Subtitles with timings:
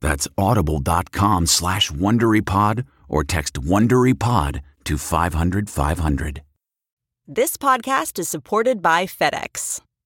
[0.00, 6.42] That's audible.com slash WonderyPod or text WonderyPod to 500 500.
[7.28, 9.80] This podcast is supported by FedEx.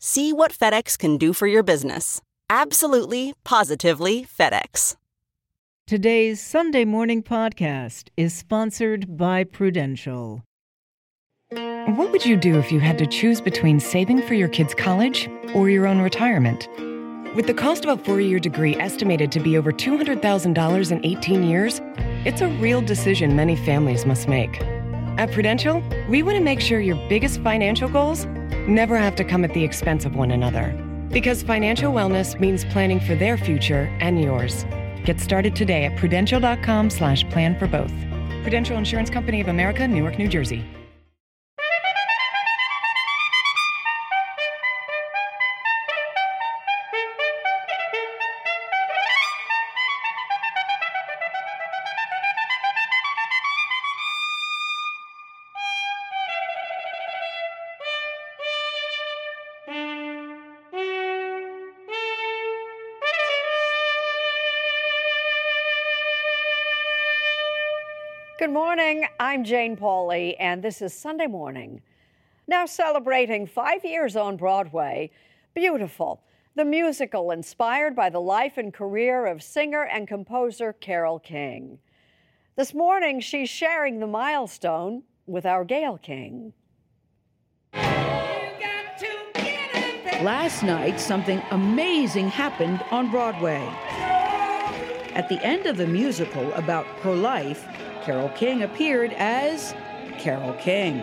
[0.00, 2.22] See what FedEx can do for your business.
[2.48, 4.94] Absolutely, positively FedEx.
[5.88, 10.44] Today's Sunday morning podcast is sponsored by Prudential.
[11.50, 15.28] What would you do if you had to choose between saving for your kids' college
[15.52, 16.68] or your own retirement?
[17.34, 21.42] With the cost of a four year degree estimated to be over $200,000 in 18
[21.42, 21.80] years,
[22.24, 24.62] it's a real decision many families must make.
[25.18, 28.26] At Prudential, we want to make sure your biggest financial goals
[28.68, 30.72] never have to come at the expense of one another.
[31.10, 34.64] Because financial wellness means planning for their future and yours.
[35.04, 37.92] Get started today at prudential.com slash plan for both.
[38.42, 40.64] Prudential Insurance Company of America, Newark, New Jersey.
[68.38, 69.04] Good morning.
[69.18, 71.82] I'm Jane Pauley, and this is Sunday Morning.
[72.46, 75.10] Now celebrating five years on Broadway,
[75.54, 76.22] Beautiful,
[76.54, 81.80] the musical inspired by the life and career of singer and composer Carole King.
[82.54, 86.52] This morning, she's sharing the milestone with our Gail King.
[90.22, 93.68] Last night, something amazing happened on Broadway.
[95.16, 97.66] At the end of the musical about her life,
[98.02, 99.74] Carole King appeared as
[100.18, 100.98] Carole King.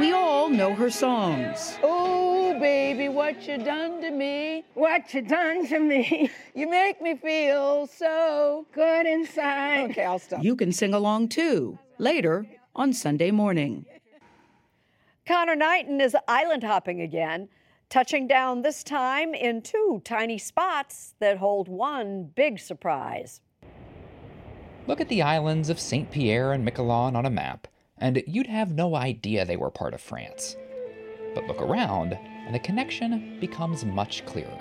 [0.00, 1.78] We all know her songs.
[1.82, 4.64] Oh, baby, what you done to me?
[4.74, 6.30] What you done to me?
[6.56, 9.90] You make me feel so good inside.
[9.90, 10.42] Okay, I'll stop.
[10.42, 12.46] You can sing along too, later
[12.76, 13.86] on Sunday morning.
[15.26, 17.48] Conor Knighton is island hopping again,
[17.88, 23.40] touching down this time in two tiny spots that hold one big surprise.
[24.86, 26.10] Look at the islands of St.
[26.10, 30.00] Pierre and Miquelon on a map, and you'd have no idea they were part of
[30.02, 30.56] France.
[31.34, 34.60] But look around, and the connection becomes much clearer.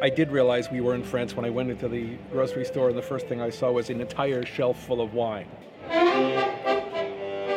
[0.00, 2.96] I did realize we were in France when I went into the grocery store, and
[2.96, 5.48] the first thing I saw was an entire shelf full of wine.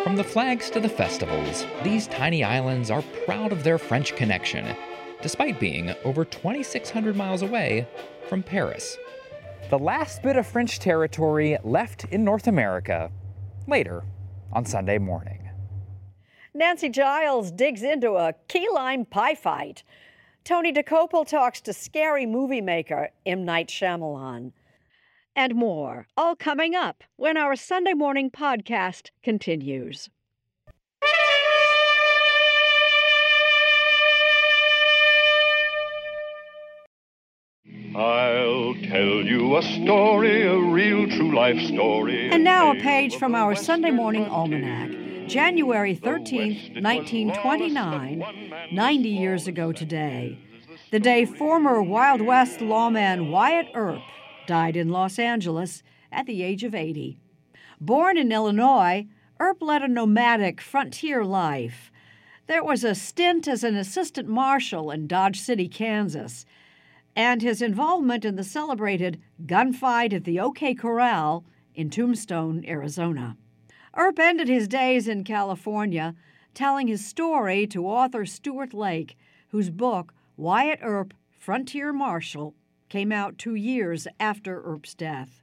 [0.04, 4.76] From the flags to the festivals, these tiny islands are proud of their French connection,
[5.22, 7.88] despite being over 2,600 miles away
[8.28, 8.98] from Paris.
[9.70, 13.12] The last bit of French territory left in North America
[13.68, 14.04] later
[14.52, 15.50] on Sunday morning.
[16.54, 19.84] Nancy Giles digs into a key lime pie fight.
[20.44, 23.46] Tony Dokoupil talks to scary movie maker M.
[23.46, 24.52] Night Shyamalan.
[25.36, 30.10] And more, all coming up when our Sunday morning podcast continues.
[37.96, 42.32] I'll tell you a story, a real true life story.
[42.32, 48.24] And now a page from our Sunday morning almanac, January 13th, 1929,
[48.72, 50.40] 90 years ago today.
[50.92, 54.02] The day former Wild West lawman Wyatt Earp
[54.48, 55.84] died in Los Angeles
[56.14, 57.18] at the age of 80.
[57.82, 59.06] Born in Illinois,
[59.38, 61.92] Earp led a nomadic frontier life.
[62.48, 66.46] There was a stint as an assistant marshal in Dodge City, Kansas
[67.16, 73.38] and his involvement in the celebrated gunfight at the OK Corral in Tombstone, Arizona.
[73.96, 76.16] Earp ended his days in California
[76.54, 79.18] telling his story to author Stuart Lake,
[79.50, 82.56] whose book, Wyatt Earp, Frontier Marshal,
[82.90, 85.42] came out two years after Earp's death.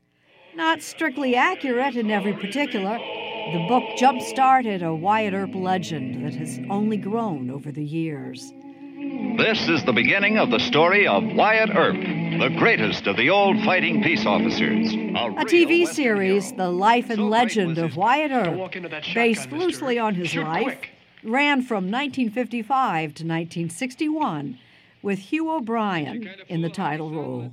[0.54, 6.34] Not strictly accurate in every particular, the book jump started a Wyatt Earp legend that
[6.34, 8.52] has only grown over the years.
[8.98, 13.62] This is the beginning of the story of Wyatt Earp, the greatest of the old
[13.62, 14.92] fighting peace officers.
[14.92, 18.72] A TV series, The Life and Legend of Wyatt Earp,
[19.14, 20.80] based loosely on his life,
[21.22, 24.58] ran from 1955 to 1961
[25.02, 27.52] with Hugh O'Brian in the title role.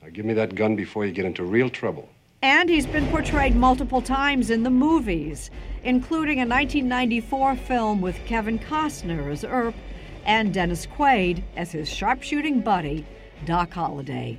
[0.00, 2.08] Now give me that gun before you get into real trouble.
[2.40, 5.50] And he's been portrayed multiple times in the movies,
[5.84, 9.74] including a 1994 film with Kevin Costner as Earp
[10.24, 13.06] and Dennis Quaid as his sharpshooting buddy,
[13.44, 14.38] Doc Holliday.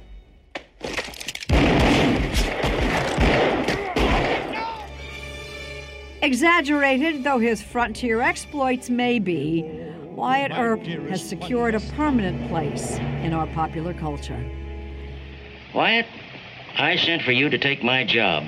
[6.22, 9.64] Exaggerated though his frontier exploits may be,
[10.12, 14.44] Wyatt Earp has secured a permanent place in our popular culture.
[15.74, 16.06] Wyatt,
[16.78, 18.44] I sent for you to take my job.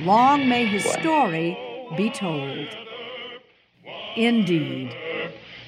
[0.00, 1.56] Long may his story
[1.96, 2.68] be told.
[4.16, 4.94] Indeed.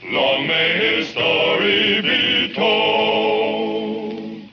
[0.08, 4.48] Long may his story be told.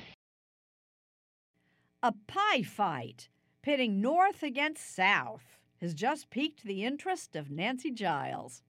[2.01, 3.29] A pie fight
[3.61, 8.63] pitting North against South has just piqued the interest of Nancy Giles.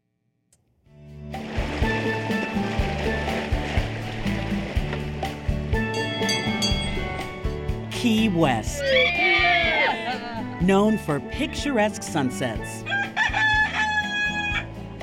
[7.90, 8.82] Key West.
[10.62, 12.84] Known for picturesque sunsets,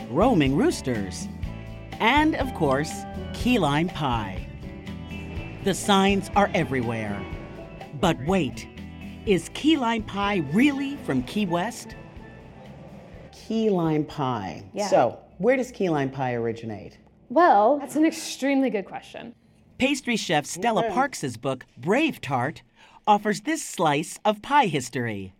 [0.11, 1.27] roaming roosters,
[2.01, 2.91] and of course,
[3.33, 4.45] key lime pie.
[5.63, 7.23] The signs are everywhere.
[8.01, 8.67] But wait,
[9.25, 11.95] is key lime pie really from Key West?
[13.31, 14.63] Key lime pie.
[14.73, 14.87] Yeah.
[14.87, 16.97] So, where does key lime pie originate?
[17.29, 19.35] Well, that's an extremely good question.
[19.77, 22.63] Pastry chef Stella Parks's book, Brave Tart,
[23.05, 25.33] offers this slice of pie history.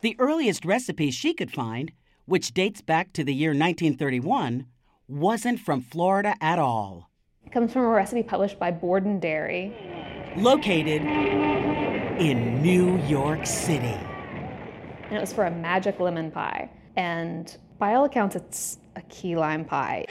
[0.00, 1.92] The earliest recipe she could find,
[2.26, 4.66] which dates back to the year 1931,
[5.08, 7.10] wasn't from Florida at all.
[7.44, 9.76] It comes from a recipe published by Borden Dairy.
[10.36, 11.02] Located
[12.20, 13.98] in New York City.
[15.04, 16.70] And it was for a magic lemon pie.
[16.96, 20.06] And by all accounts, it's a key lime pie.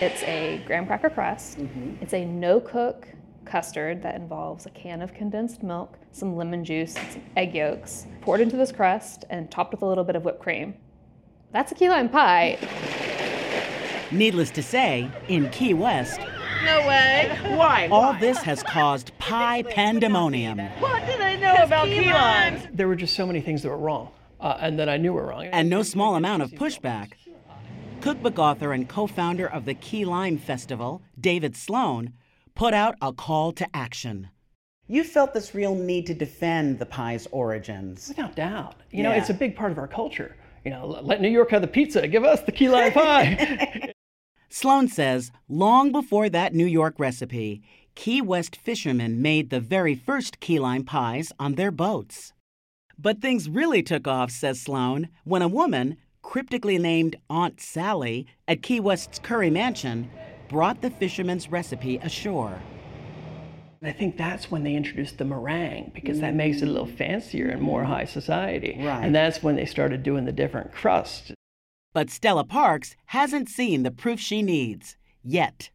[0.00, 1.58] It's a graham cracker crust.
[1.58, 2.02] Mm-hmm.
[2.02, 3.06] It's a no cook
[3.44, 8.06] custard that involves a can of condensed milk, some lemon juice, and some egg yolks,
[8.20, 10.74] poured into this crust and topped with a little bit of whipped cream.
[11.52, 12.58] That's a key lime pie.
[14.12, 16.20] Needless to say, in Key West,
[16.64, 17.38] No way.
[17.56, 17.88] Why?
[17.92, 20.58] all this has caused pie pandemonium.
[20.80, 22.66] What do they know about key limes?
[22.72, 25.26] There were just so many things that were wrong, uh, and that I knew were
[25.26, 25.46] wrong.
[25.46, 27.12] and no small amount of pushback.
[28.00, 32.12] Cookbook author and co founder of the Key Lime Festival, David Sloan,
[32.54, 34.28] put out a call to action.
[34.88, 38.08] You felt this real need to defend the pie's origins.
[38.08, 38.74] Without doubt.
[38.90, 40.34] You know, it's a big part of our culture.
[40.64, 42.08] You know, let- let New York have the pizza.
[42.08, 43.92] Give us the key lime pie.
[44.52, 47.62] Sloan says long before that New York recipe,
[47.94, 52.32] Key West fishermen made the very first key lime pies on their boats.
[52.98, 58.60] But things really took off, says Sloan, when a woman, cryptically named Aunt Sally, at
[58.60, 60.10] Key West's Curry Mansion,
[60.48, 62.60] brought the fisherman's recipe ashore.
[63.84, 67.48] I think that's when they introduced the meringue because that makes it a little fancier
[67.48, 68.76] and more high society.
[68.78, 69.04] Right.
[69.04, 71.32] And that's when they started doing the different crusts.
[71.92, 75.70] But Stella Parks hasn't seen the proof she needs yet.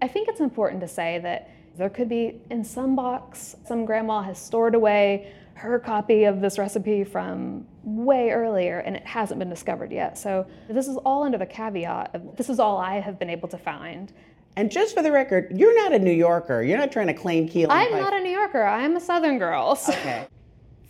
[0.00, 4.22] I think it's important to say that there could be in some box, some grandma
[4.22, 9.50] has stored away her copy of this recipe from way earlier and it hasn't been
[9.50, 10.16] discovered yet.
[10.16, 13.48] So this is all under the caveat of this is all I have been able
[13.48, 14.12] to find.
[14.56, 16.62] And just for the record, you're not a New Yorker.
[16.62, 18.00] You're not trying to claim key lime pie.
[18.00, 18.62] not a New Yorker.
[18.64, 19.74] I'm a Southern girl.
[19.76, 20.26] so- Okay.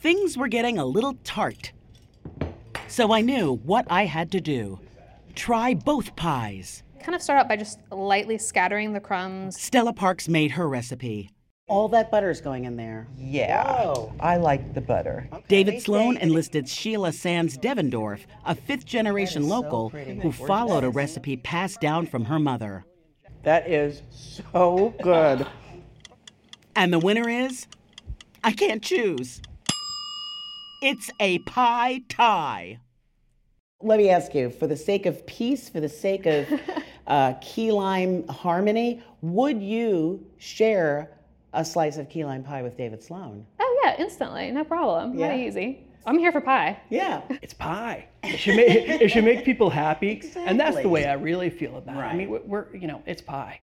[0.01, 1.73] Things were getting a little tart.
[2.89, 4.81] So I knew what I had to do
[5.35, 6.83] try both pies.
[7.01, 9.61] Kind of start out by just lightly scattering the crumbs.
[9.61, 11.31] Stella Parks made her recipe.
[11.69, 13.07] All that butter's going in there.
[13.17, 15.29] Yeah, I like the butter.
[15.49, 21.81] David Sloan enlisted Sheila Sands Devendorf, a fifth generation local who followed a recipe passed
[21.81, 22.85] down from her mother.
[23.43, 25.47] That is so good.
[26.75, 27.67] And the winner is?
[28.43, 29.43] I can't choose.
[30.81, 32.79] It's a pie tie.
[33.83, 36.47] Let me ask you, for the sake of peace, for the sake of
[37.07, 41.11] uh, key lime harmony, would you share
[41.53, 43.45] a slice of key lime pie with David Sloan?
[43.59, 45.19] Oh yeah, instantly, no problem.
[45.19, 45.29] Yeah.
[45.29, 45.85] Very easy.
[46.07, 46.81] I'm here for pie.
[46.91, 47.23] Yeah.
[47.43, 48.07] It's pie.
[48.23, 51.77] It should make, it should make people happy, and that's the way I really feel
[51.77, 52.01] about it.
[52.01, 53.61] I mean, we're, we're you know, it's pie.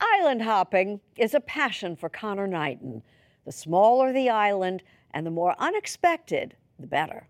[0.00, 3.02] Island hopping is a passion for Conor Knighton.
[3.48, 7.28] The smaller the island and the more unexpected, the better.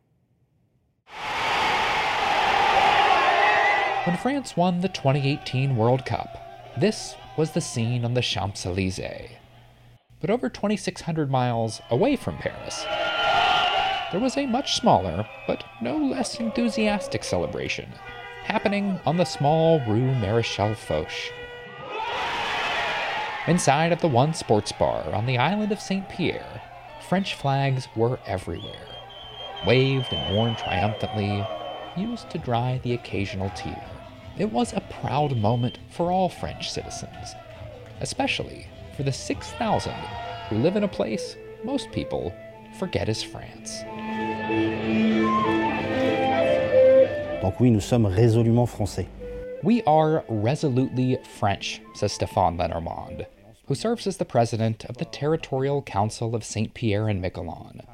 [4.05, 9.31] When France won the 2018 World Cup, this was the scene on the Champs Elysees.
[10.21, 12.85] But over 2,600 miles away from Paris,
[14.11, 17.93] there was a much smaller, but no less enthusiastic celebration
[18.43, 21.33] happening on the small Rue Marechal Foch.
[23.49, 26.07] Inside of the one sports bar on the island of St.
[26.11, 26.61] Pierre,
[27.09, 28.87] French flags were everywhere,
[29.67, 31.43] waved and worn triumphantly,
[31.97, 33.83] used to dry the occasional tear.
[34.37, 37.35] It was a proud moment for all French citizens,
[38.03, 39.95] especially for the 6,000
[40.51, 42.35] who live in a place most people
[42.79, 43.83] forget is France.
[47.41, 49.07] Donc oui, nous sommes résolument français.
[49.63, 53.27] We are resolutely French, says Stéphane Lenormand,
[53.69, 57.85] who serves as the president of the Territorial Council of Saint Pierre and Miquelon,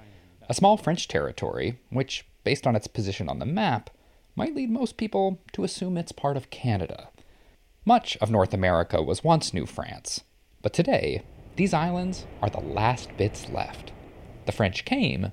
[0.49, 3.91] a small French territory which, based on its position on the map,
[4.37, 7.09] might lead most people to assume it's part of Canada.
[7.85, 10.23] Much of North America was once New France,
[10.63, 11.23] but today,
[11.57, 13.93] these islands are the last bits left.
[14.47, 15.33] The French came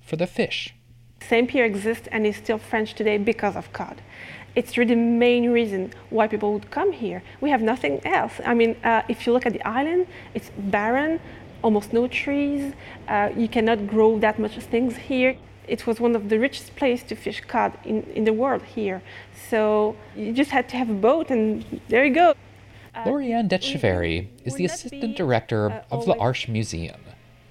[0.00, 0.74] for the fish.
[1.20, 4.00] Saint Pierre exists and is still French today because of cod.
[4.56, 7.22] It's really the main reason why people would come here.
[7.42, 8.40] We have nothing else.
[8.44, 11.20] I mean, uh, if you look at the island, it's barren,
[11.62, 12.72] almost no trees.
[13.06, 15.36] Uh, you cannot grow that much things here.
[15.68, 19.02] It was one of the richest places to fish cod in, in the world here.
[19.50, 22.34] So you just had to have a boat, and there you go.
[23.04, 27.02] Lauriane Detcheverry is the assistant director of l'Arche Museum,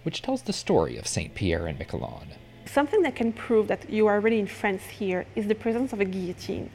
[0.03, 2.29] which tells the story of Saint Pierre and Miquelon.
[2.75, 6.01] Something that can prove that you are really in France here is the presence of
[6.01, 6.69] a guillotine.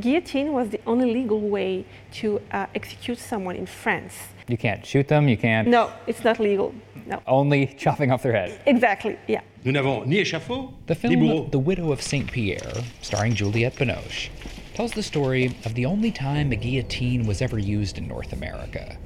[0.00, 4.14] Guillotine was the only legal way to uh, execute someone in France.
[4.48, 5.68] You can't shoot them, you can't.
[5.68, 6.74] No, it's not legal.
[7.04, 7.20] No.
[7.26, 8.58] Only chopping off their head.
[8.64, 9.42] Exactly, yeah.
[9.64, 11.40] Nous n'avons ni échafaud, The ni bourreau.
[11.40, 14.30] film The Widow of Saint Pierre, starring Juliette Binoche,
[14.72, 18.96] tells the story of the only time a guillotine was ever used in North America.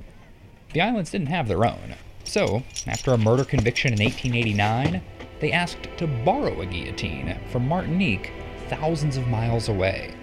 [0.73, 1.97] The islands didn't have their own,
[2.29, 5.01] so, after a murder conviction in 1889,
[5.41, 8.33] they asked to borrow a guillotine from Martinique,
[8.69, 10.15] thousands of miles away.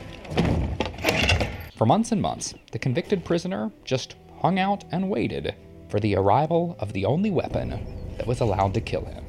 [1.75, 5.55] For months and months, the convicted prisoner just hung out and waited
[5.89, 7.69] for the arrival of the only weapon
[8.17, 9.23] that was allowed to kill him.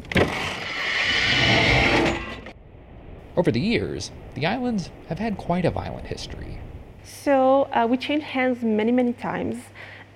[3.37, 6.59] Over the years, the islands have had quite a violent history.
[7.05, 9.57] So uh, we changed hands many, many times.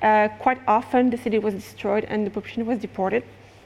[0.02, 3.22] Uh, quite often, the city was destroyed and the population was deported.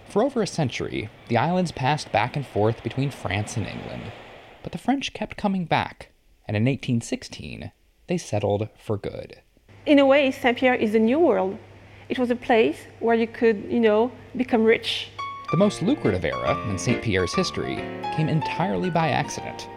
[0.08, 4.12] For over a century, the islands passed back and forth between France and England.
[4.62, 6.11] But the French kept coming back,
[6.46, 7.73] and in 1816,
[8.06, 9.40] they settled for good.
[9.87, 11.58] In a way, Saint Pierre is a new world.
[12.08, 15.08] It was a place where you could, you know, become rich.
[15.50, 17.02] The most lucrative era in St.
[17.02, 17.76] Pierre's history
[18.16, 19.68] came entirely by accident.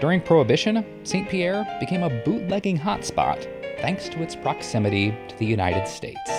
[0.00, 1.28] During Prohibition, St.
[1.28, 3.46] Pierre became a bootlegging hotspot
[3.80, 6.30] thanks to its proximity to the United States.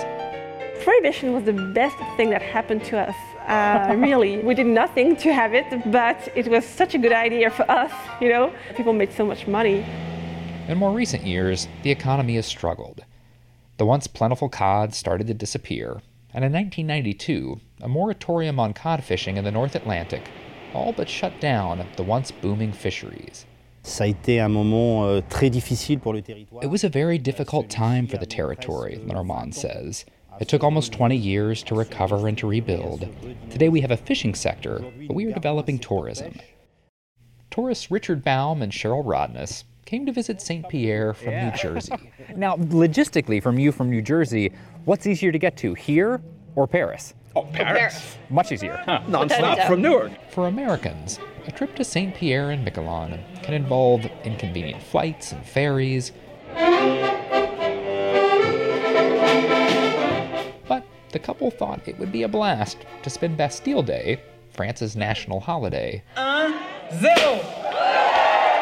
[0.84, 3.16] Prohibition was the best thing that happened to us.
[3.48, 7.50] Uh, really, we did nothing to have it, but it was such a good idea
[7.50, 7.92] for us.
[8.22, 9.86] You know, people made so much money.
[10.68, 13.04] In more recent years, the economy has struggled.
[13.78, 16.02] The once plentiful cod started to disappear,
[16.34, 20.30] and in 1992, a moratorium on cod fishing in the North Atlantic
[20.74, 23.46] all but shut down the once booming fisheries.
[23.84, 26.64] Ça a été un moment euh, très difficile pour le territoire.
[26.64, 30.06] It was a very difficult time for the territory, Lenormand says.
[30.40, 33.08] It took almost 20 years to recover and to rebuild.
[33.50, 36.34] Today we have a fishing sector, but we are developing tourism.
[37.52, 40.68] Tourists Richard Baum and Cheryl Rodness came to visit St.
[40.70, 41.94] Pierre from New Jersey.
[42.36, 44.54] Now, logistically, from you from New Jersey,
[44.86, 46.22] what's easier to get to, here
[46.56, 47.16] or Paris?
[47.36, 48.18] Oh, Paris.
[48.30, 48.78] Much easier.
[48.86, 49.02] Huh.
[49.08, 50.12] Non-stop from Newark.
[50.30, 52.14] For Americans, a trip to St.
[52.14, 56.12] Pierre and Miquelon can involve inconvenient flights and ferries.
[61.12, 66.04] The couple thought it would be a blast to spend Bastille Day, France's national holiday,
[66.18, 67.40] Zero.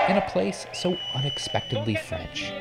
[0.10, 2.52] in a place so unexpectedly French.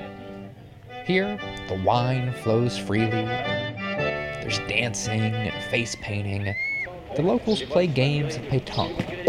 [1.04, 1.38] Here,
[1.68, 3.10] the wine flows freely.
[3.10, 6.54] There's dancing and face painting.
[7.14, 9.26] The locals play games of pétanque.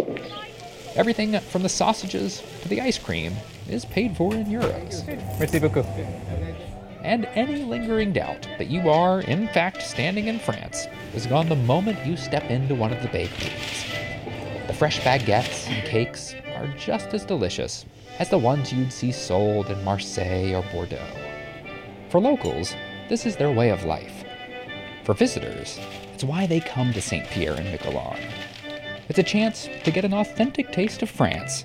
[0.95, 3.33] Everything from the sausages to the ice cream
[3.69, 5.05] is paid for in euros.
[5.39, 5.85] Merci beaucoup.
[7.03, 11.55] And any lingering doubt that you are, in fact, standing in France is gone the
[11.55, 13.85] moment you step into one of the bakeries.
[14.67, 17.85] The fresh baguettes and cakes are just as delicious
[18.19, 20.97] as the ones you'd see sold in Marseille or Bordeaux.
[22.09, 22.73] For locals,
[23.09, 24.25] this is their way of life.
[25.03, 25.79] For visitors,
[26.13, 27.27] it's why they come to St.
[27.27, 28.19] Pierre and Miquelon.
[29.07, 31.63] It's a chance to get an authentic taste of France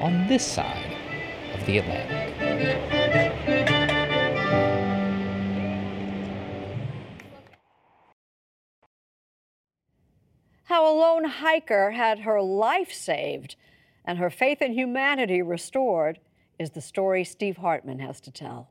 [0.00, 0.96] on this side
[1.54, 3.63] of the Atlantic.
[10.64, 13.56] How a lone hiker had her life saved
[14.04, 16.18] and her faith in humanity restored
[16.58, 18.70] is the story Steve Hartman has to tell.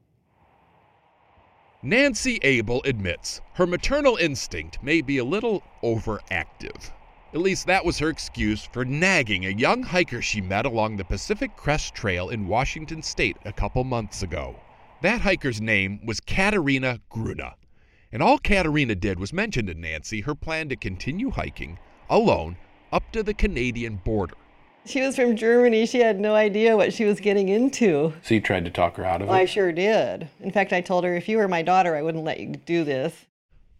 [1.83, 6.91] Nancy Abel admits her maternal instinct may be a little overactive.
[7.33, 11.03] At least that was her excuse for nagging a young hiker she met along the
[11.03, 14.55] Pacific Crest Trail in Washington state a couple months ago.
[15.01, 17.55] That hiker's name was Katerina Gruna.
[18.13, 21.79] And all Katerina did was mention to Nancy her plan to continue hiking
[22.11, 22.57] alone
[22.91, 24.35] up to the Canadian border.
[24.85, 25.87] She was from Germany.
[25.87, 28.13] She had no idea what she was getting into.
[28.21, 29.31] So you tried to talk her out of it?
[29.31, 30.29] I sure did.
[30.41, 32.83] In fact, I told her, if you were my daughter, I wouldn't let you do
[32.83, 33.25] this.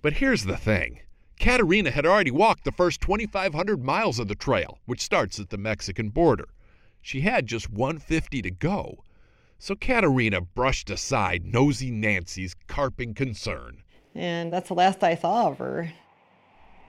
[0.01, 1.01] But here's the thing
[1.39, 5.57] Katerina had already walked the first 2,500 miles of the trail, which starts at the
[5.59, 6.47] Mexican border.
[7.03, 9.03] She had just 150 to go.
[9.59, 13.83] So Katerina brushed aside nosy Nancy's carping concern.
[14.15, 15.93] And that's the last I saw of her.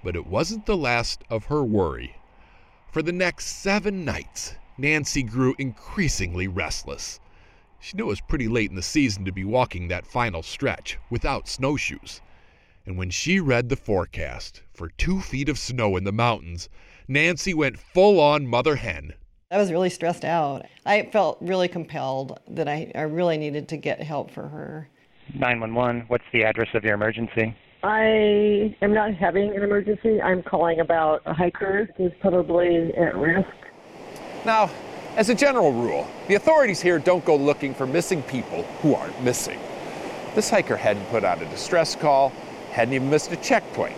[0.03, 2.17] But it wasn't the last of her worry.
[2.93, 7.21] For the next seven nights, Nancy grew increasingly restless.
[7.81, 10.99] She knew it was pretty late in the season to be walking that final stretch
[11.11, 12.21] without snowshoes.
[12.87, 16.69] And when she read the forecast for two feet of snow in the mountains,
[17.09, 19.15] Nancy went full on mother hen.
[19.51, 20.67] I was really stressed out.
[20.85, 24.89] I felt really compelled that I, I really needed to get help for her.
[25.35, 27.55] 911, what's the address of your emergency?
[27.83, 30.23] I am not having an emergency.
[30.23, 33.49] I'm calling about a hiker who's probably at risk.
[34.47, 34.71] Now,
[35.17, 39.23] as a general rule, the authorities here don't go looking for missing people who aren't
[39.23, 39.59] missing.
[40.35, 42.31] This hiker hadn't put out a distress call,
[42.73, 43.97] hadn't even missed a checkpoint.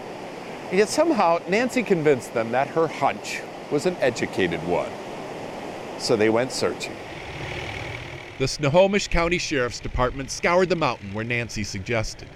[0.70, 4.90] And yet somehow Nancy convinced them that her hunch was an educated one.
[5.98, 6.96] So they went searching.
[8.38, 12.28] The Snohomish County Sheriff's Department scoured the mountain where Nancy suggested.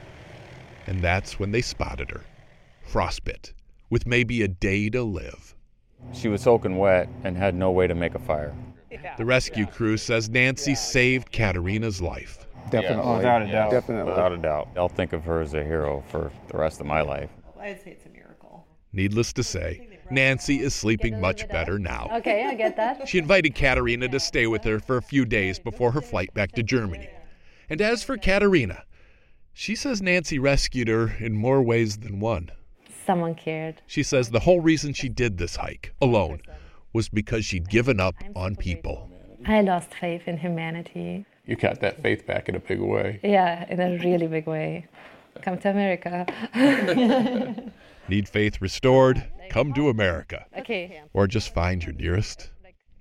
[0.87, 2.25] And that's when they spotted her,
[2.89, 3.53] frostbit,
[3.91, 5.55] with maybe a day to live.
[6.15, 8.55] She was soaking wet and had no way to make a fire.
[9.19, 12.47] The rescue crew says Nancy saved Katerina's life.
[12.71, 13.17] Definitely.
[13.17, 13.71] without a doubt.
[13.71, 14.11] Definitely.
[14.11, 14.69] Without a doubt.
[14.77, 17.29] I'll think of her as a hero for the rest of my life.
[17.61, 18.67] I'd say it's a miracle.
[18.95, 22.09] Needless to say, Nancy is sleeping much better now.
[22.15, 23.09] Okay, I get that.
[23.09, 26.53] She invited Katerina to stay with her for a few days before her flight back
[26.53, 27.09] to Germany.
[27.69, 28.85] And as for Katerina,
[29.53, 32.51] she says Nancy rescued her in more ways than one.
[33.07, 33.83] Someone cared.
[33.87, 36.41] She says the whole reason she did this hike alone
[36.93, 39.11] was because she'd given up on people.
[39.47, 41.25] I lost faith in humanity.
[41.47, 43.21] You got that faith back in a big way.
[43.23, 44.87] Yeah, in a really big way.
[45.43, 46.27] Come to America.
[48.09, 49.25] Need faith restored?
[49.51, 50.47] Come to America.
[50.57, 51.03] Okay.
[51.13, 52.53] Or just find your nearest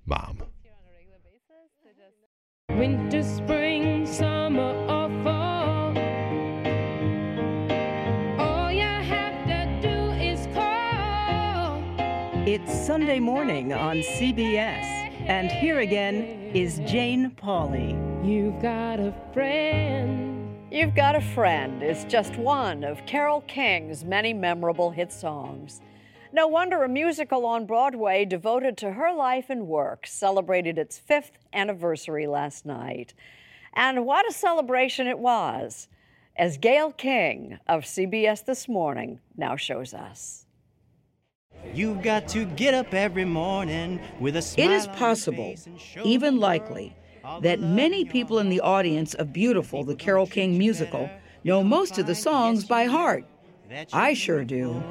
[0.04, 0.42] mom.
[2.70, 5.96] Winter, spring, summer, or fall.
[8.40, 11.84] All you have to do is call.
[12.48, 14.84] It's Sunday morning on CBS,
[15.28, 17.94] and here again is Jane Pauley.
[18.26, 20.30] You've got a friend.
[20.72, 25.80] You've Got a Friend is just one of Carole King's many memorable hit songs.
[26.32, 31.32] No wonder a musical on Broadway devoted to her life and work celebrated its fifth
[31.52, 33.14] anniversary last night.
[33.74, 35.88] And what a celebration it was!
[36.40, 40.46] as Gail King of CBS This Morning now shows us.
[41.74, 44.70] You've got to get up every morning with a smile.
[44.70, 45.54] It is possible,
[46.02, 46.96] even likely,
[47.42, 51.10] that many people in the audience of Beautiful, the Carole King musical,
[51.44, 53.26] know most of the songs by heart.
[53.92, 54.82] I sure do.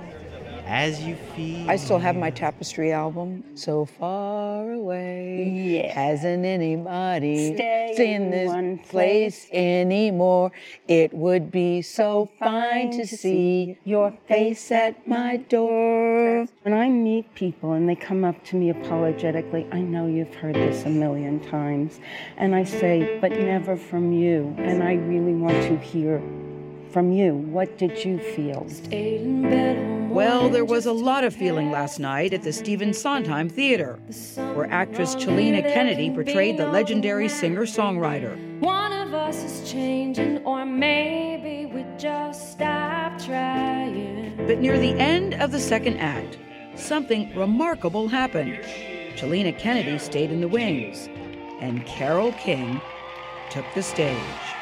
[0.70, 1.68] As you feel.
[1.68, 5.50] I still have my tapestry album, So Far Away.
[5.50, 5.92] Yeah.
[5.92, 10.52] Hasn't anybody Stay seen in this one place anymore?
[10.88, 16.46] It would be so fine to see your face at my door.
[16.62, 20.54] When I meet people and they come up to me apologetically, I know you've heard
[20.54, 22.00] this a million times.
[22.38, 24.54] And I say, but never from you.
[24.60, 26.22] And I really want to hear
[26.92, 27.34] from you.
[27.36, 28.68] What did you feel?
[30.10, 34.00] Well, there was a lot of feeling last night at the Stephen Sondheim Theater,
[34.56, 38.36] where actress Chilina Kennedy portrayed the legendary singer songwriter.
[38.60, 44.36] One of us is changing, or maybe we just stop trying.
[44.48, 46.38] But near the end of the second act,
[46.76, 48.60] something remarkable happened.
[49.16, 51.08] Chilina Kennedy stayed in the wings,
[51.62, 52.82] and Carole King
[53.50, 54.18] took the stage.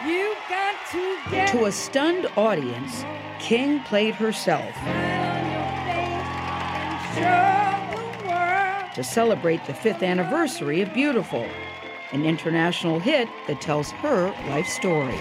[0.06, 3.04] You got to get To a stunned audience,
[3.40, 4.74] King played herself
[8.98, 11.46] to celebrate the fifth anniversary of Beautiful,
[12.14, 15.14] an international hit that tells her life story.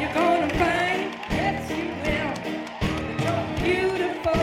[0.00, 2.34] You're gonna find, yes you will,
[3.18, 4.40] that you're beautiful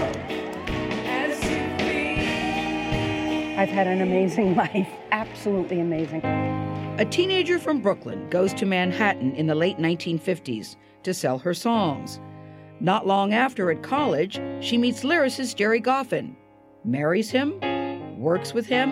[1.07, 3.59] as you feel.
[3.59, 6.21] I've had an amazing life, absolutely amazing.
[6.97, 12.21] A teenager from Brooklyn goes to Manhattan in the late 1950s to sell her songs.
[12.79, 16.35] Not long after at college, she meets lyricist Gerry Goffin,
[16.85, 17.59] marries him,
[18.17, 18.91] works with him,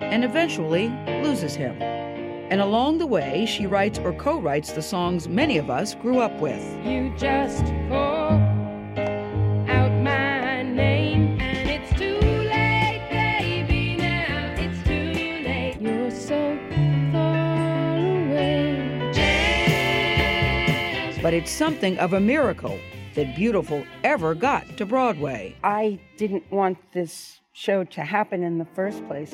[0.00, 0.90] and eventually
[1.24, 1.74] loses him.
[1.82, 6.20] And along the way, she writes or co writes the songs many of us grew
[6.20, 6.62] up with.
[6.86, 7.64] You just
[21.30, 22.76] But it's something of a miracle
[23.14, 25.54] that Beautiful ever got to Broadway.
[25.62, 29.32] I didn't want this show to happen in the first place.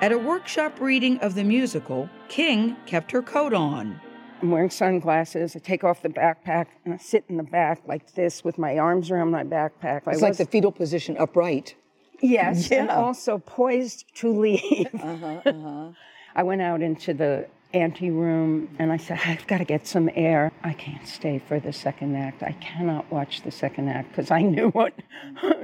[0.00, 4.00] At a workshop reading of the musical, King kept her coat on.
[4.40, 5.56] I'm wearing sunglasses.
[5.56, 8.78] I take off the backpack and I sit in the back like this with my
[8.78, 10.02] arms around my backpack.
[10.06, 11.74] I It's like was- the fetal position upright.
[12.20, 14.86] Yes, and also poised to leave.
[14.94, 15.90] Uh-huh, uh-huh.
[16.36, 20.10] I went out into the ante room and I said, I've got to get some
[20.14, 20.52] air.
[20.62, 22.42] I can't stay for the second act.
[22.42, 24.94] I cannot watch the second act because I knew what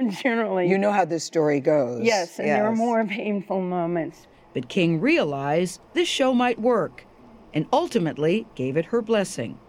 [0.09, 0.69] generally.
[0.69, 2.03] You know how this story goes.
[2.03, 4.27] Yes, and there are more painful moments.
[4.53, 7.05] But King realized this show might work
[7.53, 9.59] and ultimately gave it her blessing,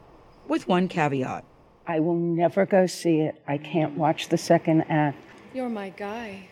[0.46, 1.44] with one caveat.
[1.86, 3.40] I will never go see it.
[3.46, 5.16] I can't watch the second act.
[5.54, 6.48] You're my guy,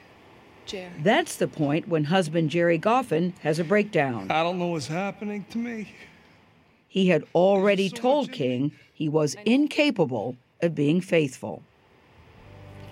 [0.67, 0.91] Gerry.
[1.03, 4.31] That's the point when husband Gerry Goffin has a breakdown.
[4.31, 5.93] I don't know what's happening to me.
[6.89, 11.63] He had already told King he was incapable of being faithful.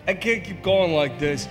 [0.07, 1.49] I can't keep going like this.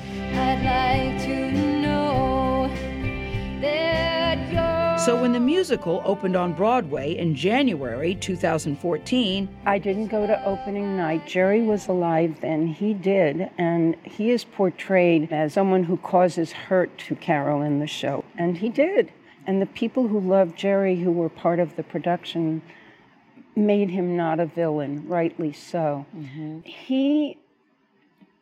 [5.06, 10.96] So when the musical opened on Broadway in January 2014, I didn't go to opening
[10.96, 11.28] night.
[11.28, 12.68] Gerry was alive then.
[12.68, 13.50] He did.
[13.58, 18.24] And he is portrayed as someone who causes hurt to Carole in the show.
[18.38, 19.12] And he did.
[19.46, 22.62] And the people who loved Gerry, who were part of the production,
[23.58, 26.06] made him not a villain, rightly so.
[26.16, 26.62] Mm-hmm.
[26.62, 27.38] He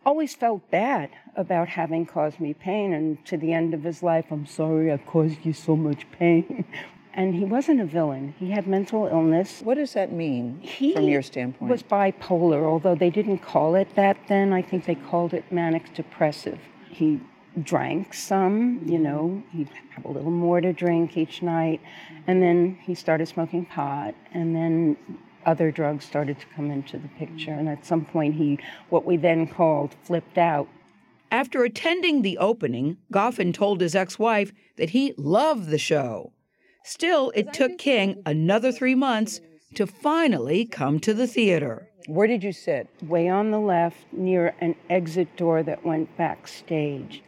[0.06, 2.94] always felt bad about having caused me pain.
[2.94, 6.66] And to the end of his life, I'm sorry I caused you so much pain.
[7.14, 8.34] And he wasn't a villain.
[8.40, 9.62] He had mental illness.
[9.62, 11.70] What does that mean He from your standpoint?
[11.70, 14.54] was bipolar, although they didn't call it that then.
[14.54, 16.60] I think they called it manic depressive.
[16.90, 17.20] He
[17.62, 19.04] drank some, you mm-hmm.
[19.04, 21.82] know, he'd have a little more to drink each night.
[22.28, 24.16] And then he started smoking pot.
[24.34, 24.96] And then
[25.46, 27.52] other drugs started to come into the picture.
[27.52, 30.68] And at some point, he, what we then called, flipped out.
[31.32, 36.34] after attending the opening, Goffin told his ex wife that he loved the show.
[36.84, 39.40] Still, it took King another three months
[39.76, 41.88] to finally come to the theater.
[42.08, 42.90] Where did you sit?
[43.02, 47.24] Way on the left, near an exit door that went backstage.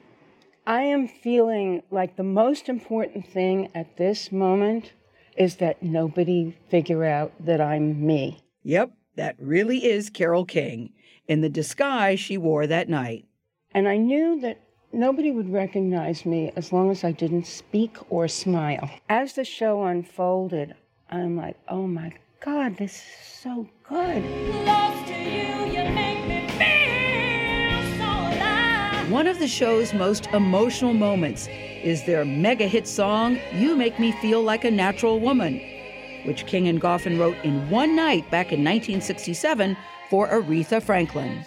[0.65, 4.93] I am feeling like the most important thing at this moment
[5.37, 8.43] is that nobody figure out that I'm me.
[8.63, 10.93] Yep, that really is Carole King
[11.27, 13.25] in the disguise she wore that night.
[13.71, 14.59] And I knew that
[14.91, 18.89] nobody would recognize me as long as I didn't speak or smile.
[19.09, 20.75] As the show unfolded,
[21.09, 25.52] I'm like, oh my God, this is so good.
[29.13, 31.47] One of the show's most emotional moments
[31.83, 35.61] is their mega hit song, You Make Me Feel Like a Natural Woman,
[36.23, 39.77] which King and Goffin wrote in one night back in 1967
[40.09, 41.43] for Aretha Franklin.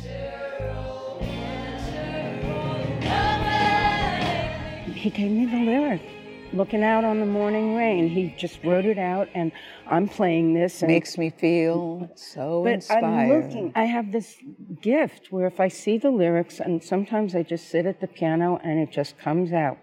[4.95, 6.16] He gave me the lyric.
[6.57, 8.09] Looking out on the morning rain.
[8.09, 9.53] He just wrote it out, and
[9.87, 10.81] I'm playing this.
[10.81, 13.05] And Makes me feel so but inspired.
[13.05, 13.73] I'm looking.
[13.75, 14.37] I have this
[14.81, 18.59] gift where if I see the lyrics, and sometimes I just sit at the piano
[18.65, 19.77] and it just comes out,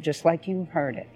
[0.00, 1.08] just like you heard it.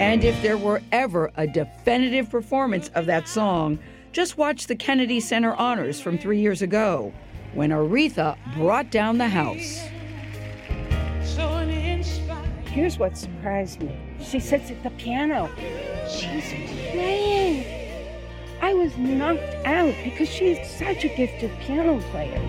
[0.00, 3.78] And if there were ever a definitive performance of that song,
[4.10, 7.12] just watch the Kennedy Center Honors from three years ago,
[7.54, 9.80] when Aretha brought down the house.
[12.72, 13.94] Here's what surprised me.
[14.18, 15.50] She sits at the piano.
[16.08, 16.48] She's
[16.90, 17.66] playing.
[18.62, 22.40] I was knocked out because she's such a gifted piano player.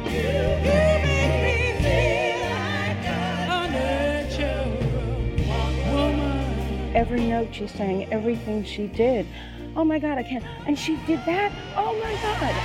[6.95, 9.27] Every note she sang, everything she did.
[9.75, 10.45] Oh my God, I can't.
[10.65, 11.51] And she did that?
[11.75, 12.55] Oh my God.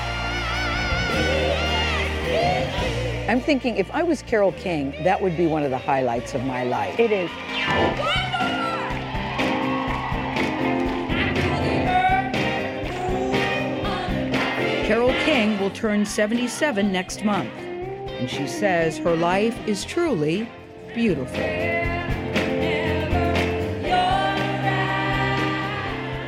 [3.28, 6.44] I'm thinking if I was Carole King, that would be one of the highlights of
[6.44, 6.98] my life.
[6.98, 7.28] It is.
[14.86, 20.48] Carole King will turn 77 next month, and she says her life is truly
[20.94, 21.44] beautiful.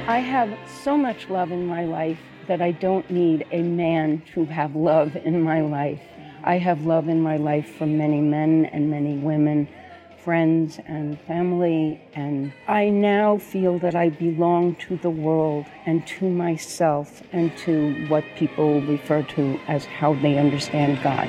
[0.06, 4.44] I have so much love in my life that I don't need a man to
[4.44, 6.02] have love in my life.
[6.44, 9.68] I have love in my life from many men and many women,
[10.24, 16.29] friends and family, and I now feel that I belong to the world and to
[16.29, 21.29] myself and to what people refer to as how they understand God.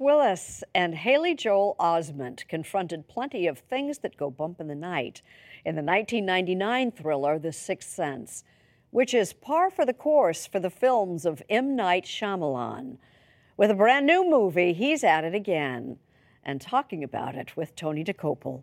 [0.00, 5.20] Willis and Haley Joel Osment confronted plenty of things that go bump in the night
[5.62, 8.42] in the 1999 thriller The Sixth Sense,
[8.90, 11.76] which is par for the course for the films of M.
[11.76, 12.96] Night Shyamalan.
[13.58, 15.98] With a brand new movie, he's at it again
[16.42, 18.62] and talking about it with Tony Dokoupil.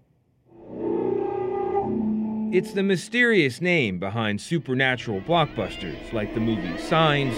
[2.52, 7.38] It's the mysterious name behind supernatural blockbusters like the movie Signs,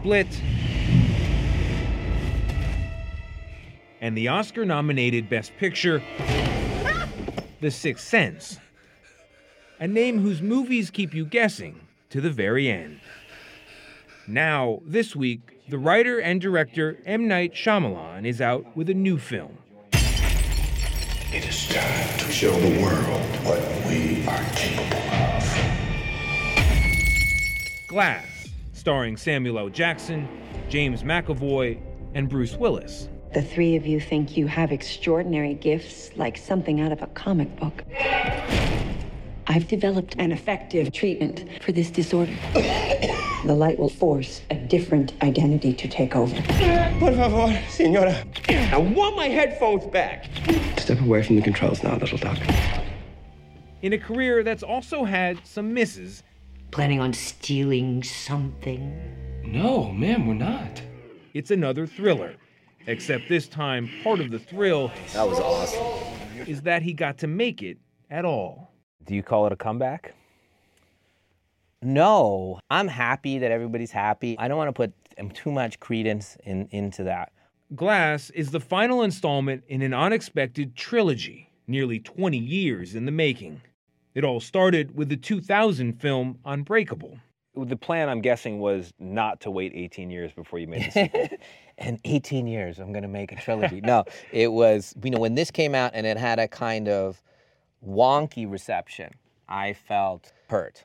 [0.00, 0.28] Split,
[4.00, 6.00] and the Oscar nominated Best Picture,
[7.60, 8.60] The Sixth Sense.
[9.80, 11.80] A name whose movies keep you guessing
[12.10, 13.00] to the very end.
[14.28, 17.26] Now, this week, the writer and director M.
[17.26, 19.58] Night Shyamalan is out with a new film.
[21.32, 23.58] It is time to show the world what
[23.88, 25.58] we are capable of.
[27.88, 28.37] Glass,
[28.78, 29.68] starring Samuel L.
[29.68, 30.28] Jackson,
[30.68, 31.80] James McAvoy,
[32.14, 33.08] and Bruce Willis.
[33.34, 37.54] The three of you think you have extraordinary gifts like something out of a comic
[37.56, 37.84] book.
[39.48, 42.32] I've developed an effective treatment for this disorder.
[42.54, 46.34] the light will force a different identity to take over.
[47.00, 48.24] Por favor, senora.
[48.48, 50.26] I want my headphones back.
[50.78, 52.38] Step away from the controls now, little duck.
[53.82, 56.22] In a career that's also had some misses,
[56.70, 58.94] Planning on stealing something?
[59.44, 60.82] No, ma'am, we're not.
[61.34, 62.34] It's another thriller.
[62.86, 66.46] Except this time, part of the thrill That was awesome.
[66.46, 67.78] is that he got to make it
[68.10, 68.72] at all.
[69.04, 70.14] Do you call it a comeback?
[71.82, 74.36] No, I'm happy that everybody's happy.
[74.38, 77.32] I don't want to put um, too much credence in, into that.
[77.74, 83.60] Glass is the final installment in an unexpected trilogy, nearly 20 years in the making.
[84.18, 87.20] It all started with the 2000 film Unbreakable.
[87.54, 91.28] The plan, I'm guessing, was not to wait 18 years before you made the sequel.
[91.78, 93.80] In 18 years, I'm going to make a trilogy.
[93.80, 94.02] no,
[94.32, 97.22] it was, you know, when this came out and it had a kind of
[97.86, 99.12] wonky reception,
[99.48, 100.82] I felt hurt.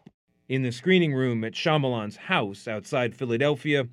[0.48, 3.88] In the screening room at Shyamalan's house outside Philadelphia,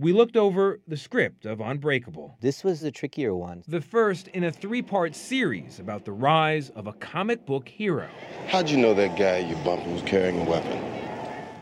[0.00, 3.62] We looked over the script of Unbreakable, This was the trickier one.
[3.68, 8.08] the first in a three part series about the rise of a comic book hero.
[8.48, 10.82] How'd you know that guy you bumped was carrying a weapon?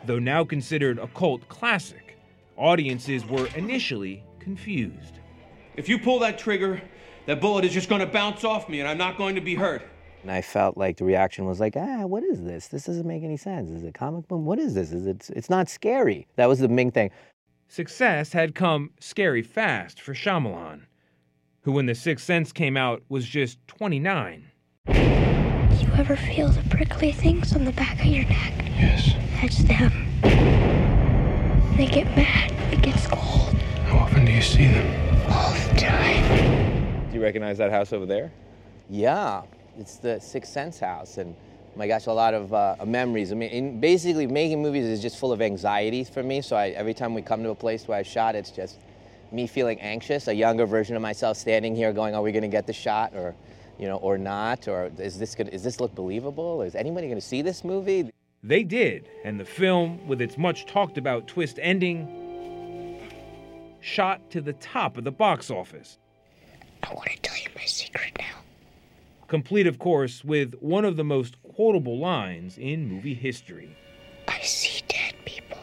[0.07, 2.17] Though now considered a cult classic,
[2.57, 5.19] audiences were initially confused.
[5.77, 6.81] If you pull that trigger,
[7.27, 9.55] that bullet is just going to bounce off me and I'm not going to be
[9.57, 9.83] hurt.
[10.23, 12.69] And I felt like the reaction was like, ah, what is this?
[12.69, 13.71] This doesn't make any sense.
[13.71, 14.41] Is it a comic book?
[14.41, 14.93] What is this?
[14.93, 15.29] Is it?
[15.35, 16.29] It's not scary.
[16.37, 17.11] That was the main thing.
[17.73, 20.83] Success had come scary fast for Shyamalan,
[21.63, 24.51] who, when The Sixth Sense came out, was just 29.
[24.89, 28.53] You ever feel the prickly things on the back of your neck?
[28.79, 29.15] Yes.
[29.41, 29.91] That's them.
[31.79, 32.53] They get mad.
[32.75, 33.55] It gets cold.
[33.87, 35.31] How often do you see them?
[35.31, 37.09] All the time.
[37.09, 38.35] Do you recognize that house over there?
[38.91, 39.45] Yeah,
[39.79, 41.35] it's the Sixth Sense house, and
[41.75, 43.33] my gosh, a lot of uh, memories.
[43.33, 46.43] I mean, in, basically, making movies is just full of anxieties for me.
[46.43, 48.79] So I, every time we come to a place where I shot, it's just
[49.31, 50.29] me feeling anxious.
[50.29, 53.15] A younger version of myself standing here, going, "Are we going to get the shot,
[53.15, 53.35] or,
[53.79, 54.69] you know, or not?
[54.69, 56.63] Or is this gonna, is this look believable?
[56.63, 58.11] Is anybody going to see this movie?"
[58.43, 62.99] They did, and the film, with its much talked about twist ending,
[63.81, 65.99] shot to the top of the box office.
[66.83, 68.41] I want to tell you my secret now.
[69.33, 73.75] Complete, of course, with one of the most quotable lines in movie history.
[74.29, 75.57] I see dead people.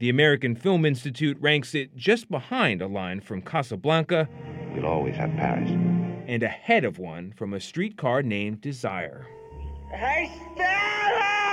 [0.00, 4.28] The American Film Institute ranks it just behind a line from Casablanca
[4.74, 5.70] We'll always have Paris.
[6.26, 9.28] and ahead of one from a streetcar named Desire.
[9.92, 11.48] Hey, Stella!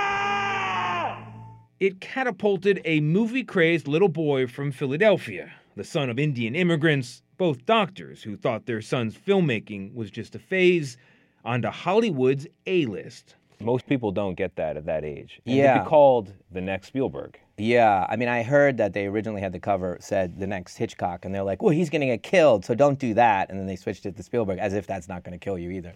[1.78, 7.66] It catapulted a movie crazed little boy from Philadelphia, the son of Indian immigrants, both
[7.66, 10.96] doctors who thought their son's filmmaking was just a phase,
[11.44, 13.34] onto Hollywood's A list.
[13.60, 15.40] Most people don't get that at that age.
[15.46, 15.78] And Yeah.
[15.78, 17.38] To be called the next Spielberg.
[17.56, 21.24] Yeah, I mean, I heard that they originally had the cover said the next Hitchcock,
[21.24, 23.66] and they're like, "Well, he's going to get killed, so don't do that." And then
[23.66, 25.94] they switched it to Spielberg, as if that's not going to kill you either.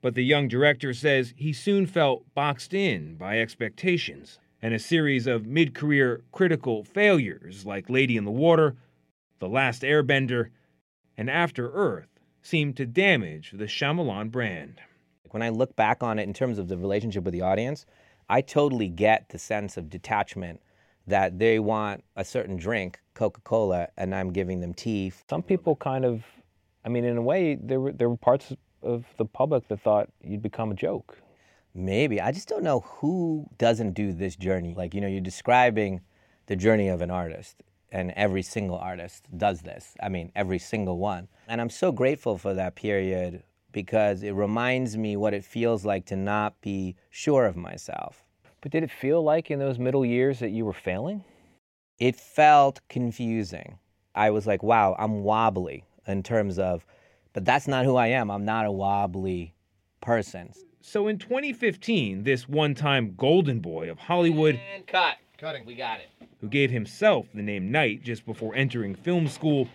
[0.00, 5.26] But the young director says he soon felt boxed in by expectations, and a series
[5.26, 8.76] of mid career critical failures like Lady in the Water,
[9.40, 10.50] The Last Airbender,
[11.16, 12.08] and After Earth
[12.42, 14.80] seemed to damage the Shyamalan brand.
[15.30, 17.86] When I look back on it in terms of the relationship with the audience,
[18.28, 20.60] I totally get the sense of detachment
[21.06, 25.12] that they want a certain drink, Coca Cola, and I'm giving them tea.
[25.28, 26.22] Some people kind of,
[26.84, 30.08] I mean, in a way, there were, there were parts of the public that thought
[30.22, 31.18] you'd become a joke.
[31.74, 32.20] Maybe.
[32.20, 34.74] I just don't know who doesn't do this journey.
[34.76, 36.00] Like, you know, you're describing
[36.46, 39.94] the journey of an artist, and every single artist does this.
[40.02, 41.28] I mean, every single one.
[41.46, 46.06] And I'm so grateful for that period because it reminds me what it feels like
[46.06, 48.24] to not be sure of myself.
[48.62, 51.22] But did it feel like in those middle years that you were failing?
[51.98, 53.78] It felt confusing.
[54.14, 56.84] I was like, wow, I'm wobbly in terms of,
[57.32, 58.30] but that's not who I am.
[58.30, 59.54] I'm not a wobbly
[60.00, 60.52] person.
[60.80, 65.16] So in 2015, this one time golden boy of Hollywood, And cut.
[65.42, 65.66] Cutting.
[65.66, 66.08] We got it.
[66.40, 69.66] who gave himself the name Knight just before entering film school,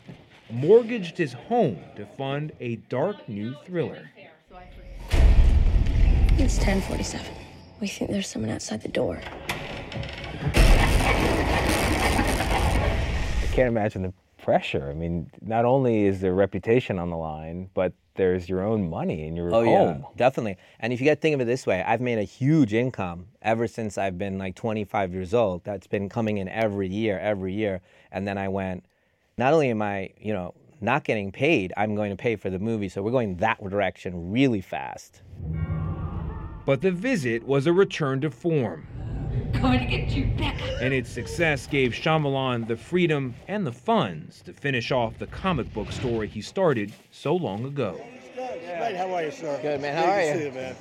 [0.50, 4.10] mortgaged his home to fund a dark new thriller.
[6.38, 7.28] It's 1047.
[7.82, 9.20] We think there's someone outside the door.
[13.34, 14.90] I can't imagine the pressure.
[14.90, 19.28] I mean, not only is there reputation on the line, but there's your own money
[19.28, 20.00] and your Oh home.
[20.02, 20.58] yeah, definitely.
[20.80, 23.28] And if you got to think of it this way, I've made a huge income
[23.42, 25.64] ever since I've been like 25 years old.
[25.64, 27.82] That's been coming in every year, every year.
[28.12, 28.86] And then I went,
[29.38, 32.60] not only am I, you know, not getting paid, I'm going to pay for the
[32.60, 32.90] movie.
[32.90, 35.22] So we're going that direction really fast.
[36.66, 38.86] But the visit was a return to form,
[39.62, 40.60] Going to get you back.
[40.82, 45.72] and its success gave Shyamalan the freedom and the funds to finish off the comic
[45.74, 48.00] book story he started so long ago.
[48.36, 49.58] Mate, how are you, sir?
[49.62, 49.96] Good, man.
[49.96, 50.52] Good How to are see you?
[50.52, 50.76] man.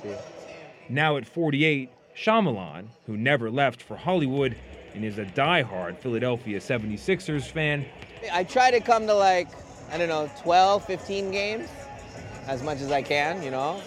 [0.89, 4.55] Now at 48, Shyamalan, who never left for Hollywood
[4.93, 7.85] and is a die-hard Philadelphia 76ers fan,
[8.31, 9.47] I try to come to like,
[9.91, 11.69] I don't know, 12, 15 games
[12.47, 13.81] as much as I can, you know?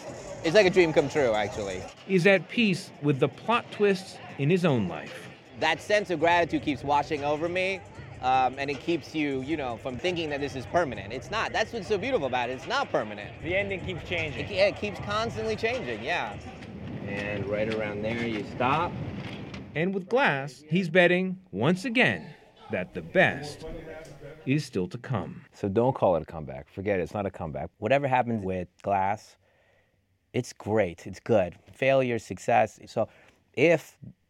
[0.45, 1.83] It's like a dream come true, actually.
[2.09, 5.17] is at peace with the plot twists in his own life.
[5.61, 7.69] that sense of gratitude keeps washing over me
[8.31, 11.47] um, and it keeps you you know from thinking that this is permanent it's not
[11.57, 14.45] that's what's so beautiful about it it's not permanent The ending keeps changing.
[14.47, 16.39] it, it keeps constantly changing yeah
[17.07, 18.91] and right around there you stop
[19.81, 22.23] And with Glass, he's betting once again
[22.75, 23.59] that the best
[24.47, 25.33] is still to come.
[25.59, 26.65] So don't call it a comeback.
[26.79, 27.03] Forget it.
[27.05, 27.69] It's not a comeback.
[27.85, 29.37] whatever happens with glass
[30.39, 31.53] it's great it's good
[31.85, 33.01] failure success so
[33.55, 33.83] if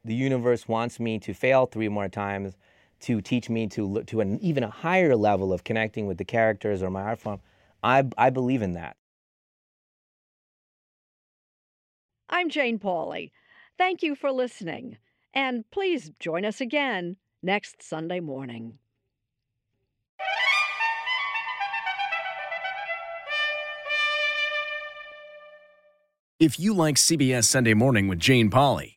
[0.04, 2.56] the universe wants me to fail three more times
[3.00, 6.24] to teach me to look to an even a higher level of connecting with the
[6.24, 7.40] characters or my art form.
[7.82, 8.96] I I believe in that.
[12.28, 13.32] I'm Jane Pauley.
[13.76, 14.98] Thank you for listening.
[15.34, 18.78] And please join us again next Sunday morning.
[26.38, 28.96] If you like CBS Sunday Morning with Jane Pauley,